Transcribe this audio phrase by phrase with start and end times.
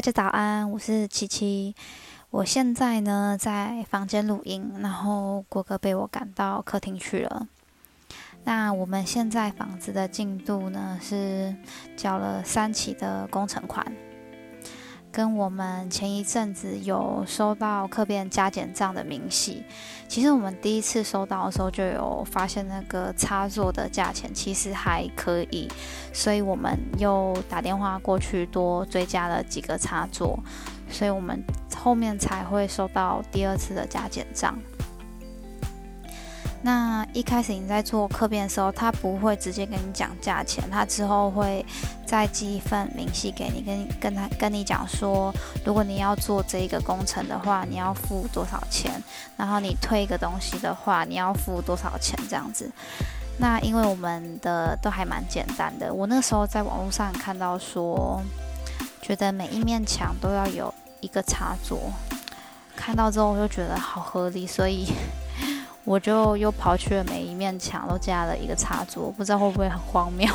[0.00, 1.74] 大家早安，我是七七。
[2.30, 7.46] 我现在呢在房间录音，然后国哥被我赶到客厅去了。
[8.44, 11.54] 那我们现在房子的进度呢是
[11.98, 13.84] 交了三期的工程款。
[15.12, 19.64] 跟我们前一阵子有收到客变加减账的明细，
[20.06, 25.68] 其实我们第一次收到的时候就有发现那个插座的价钱其实还可以，
[26.12, 30.38] 所以我们又打电话过去多追加了几个插座，
[30.88, 31.42] 所以我们
[31.76, 34.56] 后面才会收到第二次的加减账。
[36.62, 41.64] 那一开始你在做客变的时候，他不会直接跟你讲价钱，他之后会
[42.10, 45.32] 再寄一份明细给你，跟跟他跟你讲说，
[45.64, 49.00] 如果你要做这一个工程的话，你要付多少钱，
[49.36, 52.68] 然后你退一个东西的话，你要付多少钱这样子。
[53.38, 58.20] 那因为我们的都还蛮简单的，我那时候在网络上看到说，
[59.00, 61.92] 觉得每一面墙都要有一个插座，
[62.74, 64.92] 看到之后我就觉得好合理，所以。
[65.84, 70.28] 我就又跑去了每一面墙都加了一个插座，不知道会不会很荒谬，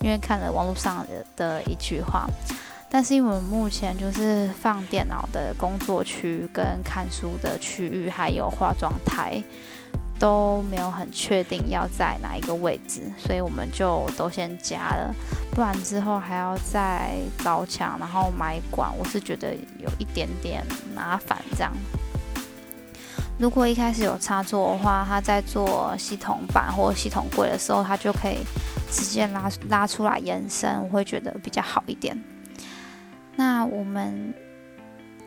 [0.00, 2.28] 因为看了网络上的的一句话。
[2.92, 9.40] 但是因为我们目前就是放电脑的工作区、跟看书的区域，还有化妆台
[10.18, 15.14] 都没有很确定要在哪一个位置，所以我们就都先加了，
[15.52, 21.72] 不然之后还要再凿墙，然后买管，我是觉得有一点点麻烦这样。
[23.40, 28.36] 如果一开始有插座的话，它在做系统板或系统柜的时候，它就可以
[28.90, 32.22] 直接拉拉出来延伸，我会觉得比较好一点。
[33.36, 34.34] 那我们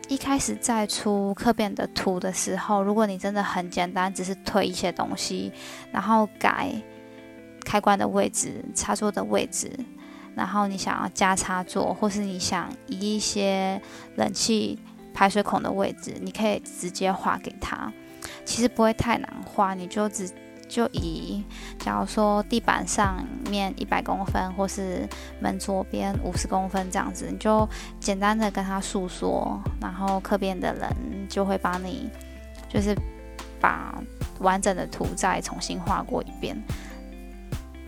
[0.06, 5.52] 一开始在出刻变的图的时候，如果你真的很简单，只是推一些东西，
[5.90, 6.70] 然后改
[7.64, 9.68] 开关的位置、插座的位置，
[10.36, 13.82] 然后你想要加插座，或是你想移一些
[14.14, 14.78] 冷气
[15.12, 17.92] 排水孔的位置，你可以直接画给他。
[18.44, 20.30] 其实不会太难画，你就只
[20.66, 21.44] 就以，
[21.78, 25.08] 假如说地板上面一百公分，或是
[25.40, 27.68] 门左边五十公分这样子，你就
[28.00, 30.88] 简单的跟他诉说，然后客边的人
[31.28, 32.10] 就会帮你，
[32.68, 32.96] 就是
[33.60, 33.94] 把
[34.40, 36.56] 完整的图再重新画过一遍。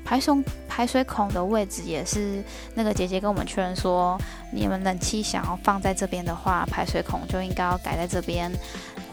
[0.04, 0.32] 排水
[0.68, 2.40] 排水孔的位置也是
[2.74, 4.16] 那个姐姐跟我们确认说，
[4.52, 8.52] 你们冷气想要放在这边的话，排水孔就应该要改在这边。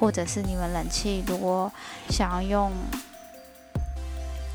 [0.04, 1.72] 或者是你们冷气如果
[2.10, 2.70] 想要用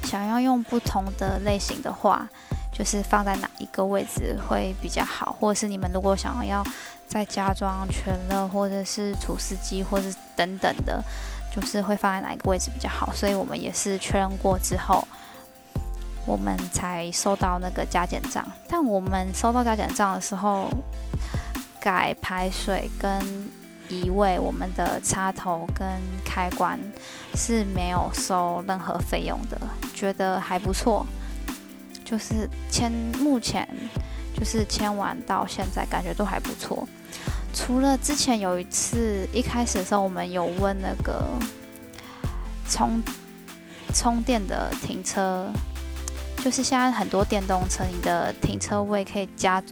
[0.03, 2.29] 想要用不同的类型的话，
[2.71, 5.35] 就是放在哪一个位置会比较好？
[5.41, 6.63] 或者是你们如果想要
[7.07, 11.03] 再加装全热或者是除湿机或者等等的，
[11.51, 13.11] 就是会放在哪一个位置比较好？
[13.15, 15.09] 所以我们也是确认过之后，
[16.27, 18.47] 我们才收到那个加减账。
[18.69, 20.69] 但我们收到加减账的时候，
[21.81, 23.49] 改排水跟。
[23.89, 25.87] 移位我们的插头跟
[26.25, 26.79] 开关
[27.35, 29.59] 是没有收任何费用的，
[29.95, 31.07] 觉得还不错。
[32.05, 33.69] 就是签目前
[34.35, 36.87] 就是签完到现在，感觉都还不错。
[37.53, 41.25] 除了之前有一次一开始的时候，我们有问那个
[42.69, 43.03] 充
[43.95, 45.51] 充电的停车，
[46.45, 49.63] 就是现在很多电动车，你的停车位可以加。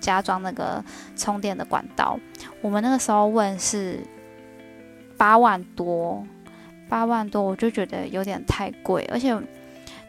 [0.00, 0.82] 加装那个
[1.14, 2.18] 充电的管道，
[2.62, 4.00] 我们那个时候问是
[5.16, 6.26] 八万多，
[6.88, 9.36] 八万多，我就觉得有点太贵，而且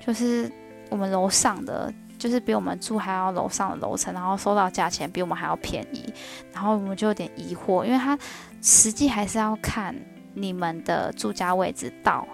[0.06, 0.50] 就是
[0.90, 6.12] 我们楼上的，就是比我们住还要楼上的楼层，然后收到价钱比我们还要便宜，
[6.54, 8.18] 然后我们就有点疑惑，因为它
[8.62, 9.96] 实际还是要看
[10.34, 12.26] 你们的住家位置到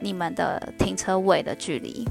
[0.00, 2.04] 你们的停车位的距离。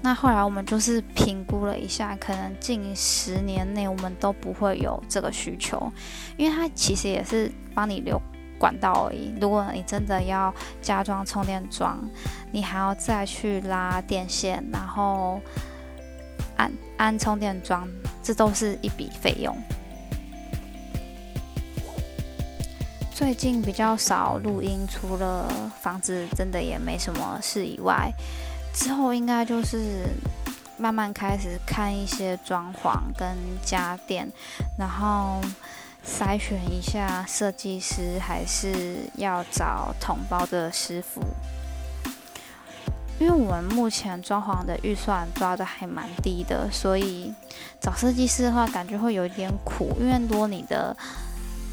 [0.00, 5.92] 那后来我们就是评估了一下，可能近十年内我们都不会有这个需求，
[6.36, 8.20] 因为它其实也是帮你留
[8.58, 9.34] 管道而已。
[9.40, 11.98] 如果你真的要加装充电桩，
[12.52, 15.40] 你还要再去拉电线，然后
[16.56, 17.88] 安安充电桩，
[18.22, 19.54] 这都是一笔费用。
[23.12, 25.48] 最近比较少录音，除了
[25.80, 28.12] 房子真的也没什么事以外。
[28.78, 30.06] 之后应该就是
[30.76, 34.30] 慢慢开始看一些装潢跟家电，
[34.78, 35.40] 然后
[36.06, 41.20] 筛选一下设计师，还是要找同包的师傅。
[43.18, 47.34] 因为我们目前装潢的预算抓的还蛮低的，所以
[47.80, 49.96] 找设计师的话感觉会有一点苦。
[50.00, 50.96] 因为如果你的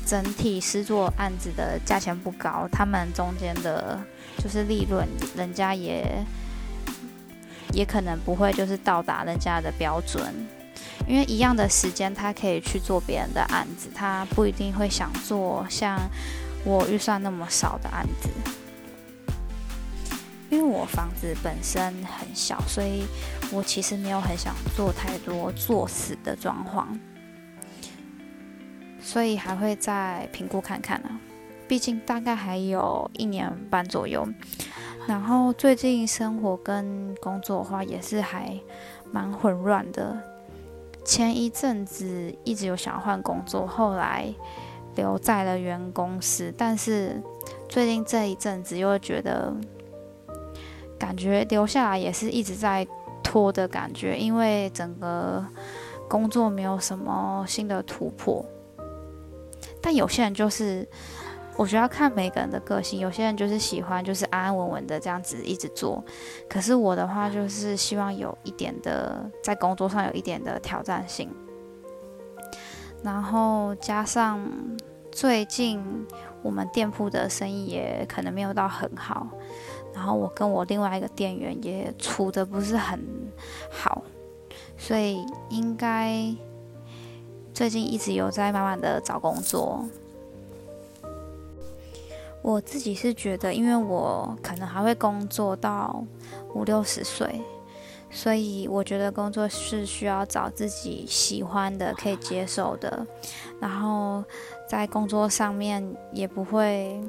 [0.08, 4.00] 整体师作案子的价钱不高，他们中间的
[4.40, 5.08] 就是利润，
[5.38, 6.26] 人家也。
[7.76, 10.34] 也可能不会就是到达人家的标准，
[11.06, 16.00] 因为一样的时间，他可以去做别人的案子，他不一定会想做像
[16.64, 18.30] 我预算那么少的案子。
[20.50, 23.04] 因为我房子本身很小，所以
[23.52, 26.86] 我其实没有很想做太多做死的装潢，
[29.02, 31.10] 所以还会再评估看看呢。
[31.68, 34.26] 毕竟大概还有一年半左右。
[35.08, 38.60] 然后最近生活跟工作的话，也是还
[39.12, 40.18] 蛮混乱的。
[41.04, 44.34] 前一阵子一直有想换工作，后来
[44.96, 47.22] 留在了原公司，但是
[47.70, 49.54] 最近这一阵子又觉得。
[50.98, 52.88] 感觉留下来也是一直在
[53.22, 55.46] 拖的感觉，因为整个
[56.08, 58.44] 工作没有什么新的突破。
[59.82, 60.88] 但有些人就是，
[61.58, 63.00] 我觉得要看每个人的个性。
[63.00, 66.04] 有些人就是喜欢就是安安稳稳的这样子一直做，
[66.50, 71.30] 可是我的话就是希望有一点的在工作上有一点的挑战性。
[73.04, 74.46] 然后加上
[75.12, 75.82] 最近
[76.42, 79.28] 我们店铺的生意也可能没有到很好。
[79.94, 83.00] 然后我跟我另外一个店员也处的不是很
[83.72, 84.04] 好，
[84.78, 86.36] 所以应该
[87.54, 89.86] 最近一直有在慢慢的找工作。
[92.46, 96.06] 我自己是觉得，因为我可能还会工作到
[96.54, 97.42] 五六十岁，
[98.12, 103.04] 所以我觉得工作是需要找自己喜欢的、可以接受的，
[103.60, 104.24] 然后
[104.70, 105.84] 在工作上面
[106.14, 107.02] 也不会。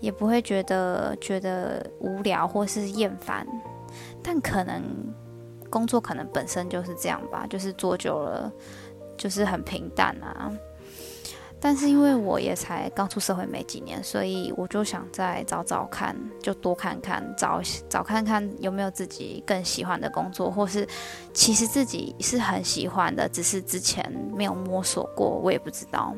[0.00, 3.44] 也不会觉得觉得无聊或是厌烦，
[4.22, 4.80] 但可能
[5.68, 8.52] 工作可能本身就是这样吧，就是做久了
[9.16, 10.52] 就是很平淡啊。
[11.60, 20.86] 但是因为我也才刚出社会没几年，所以我就想再找找看，就多看看，找找看看有没有自己更喜欢的工作，或是
[21.32, 26.14] 其实自己是很喜欢的，只是之前没有摸索过，我也不知道。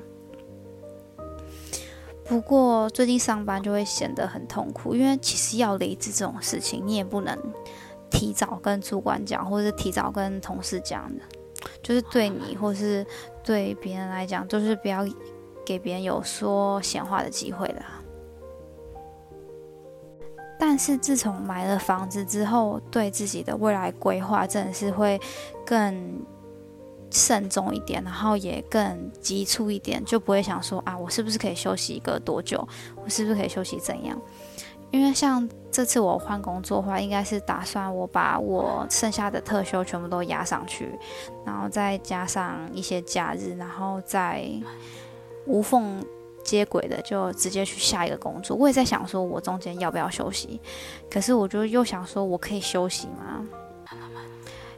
[2.25, 7.37] 不过最近上班就会显得很痛苦，因为其实要离职这种事情，你也不能
[8.09, 11.23] 提早跟主管讲，或是提早跟同事讲的，
[11.83, 13.05] 就是对你或是
[13.43, 15.07] 对别人来讲，都是不要
[15.65, 17.83] 给别人有说闲话的机会的。
[20.59, 25.21] 但是自从买了房子之后，对自己的未来规划真的是会
[25.65, 26.25] 更。
[27.13, 32.65] 慎重一点，然后也更急促一点，就不会想说啊，我是不是可以休息一个多久？
[33.03, 34.17] 我是不是可以休息怎样？
[34.91, 40.89] 因为像这次我换工作的话，应该是打算我把我剩下的特休全部都压上去，
[41.47, 44.51] 然后再加上一些假日，然后再
[45.47, 46.05] 无缝
[46.43, 48.57] 接轨的就直接去下一个工作。
[48.57, 50.61] 我也在想说，我中间要不要休息？
[51.09, 53.47] 可是我就又想说，我可以休息吗？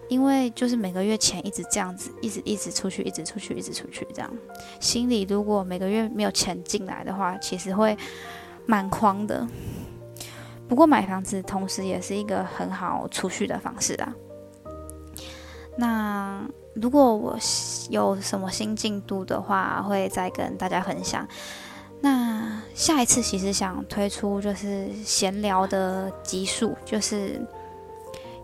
[0.09, 4.31] 因为就是每个月钱一直这样子，一直一直出去，一直出去，一直出去，这样
[4.79, 7.97] 心里如果每个月没有钱进来的话，其实会
[8.67, 9.49] 蛮慌的。
[10.73, 14.15] 不过买房子同时也是一个很好储蓄的方式啦。
[15.77, 16.43] 那
[16.73, 17.37] 如果我
[17.91, 21.29] 有什么新进度的话，会再跟大家分享。
[22.01, 27.39] 那下一次其实想推出就是闲聊的集数，就是。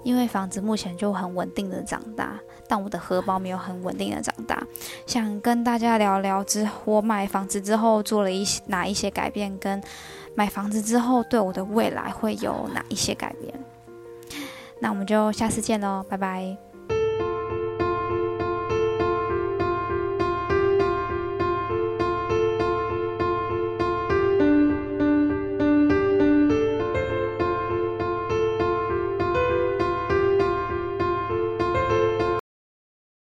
[0.04, 4.62] 因为房子目前就很稳定的长大，但我的荷包没有很稳定的长大。
[5.06, 9.82] 想跟大家聊聊之我买房子之后做了一些哪一些改变，跟
[10.38, 13.52] 买房子之后对我的未来会有哪一些改变。
[14.78, 16.67] 那我们就下次见喽，拜拜。